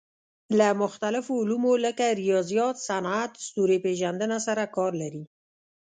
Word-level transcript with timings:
له 0.57 0.67
مختلفو 0.81 1.33
علومو 1.41 1.73
لکه 1.85 2.05
ریاضیات، 2.21 2.75
صنعت، 2.89 3.31
ستوري 3.47 3.77
پېژندنه 3.85 4.37
سره 4.47 4.63
کار 4.75 4.93
کوي. 5.01 5.23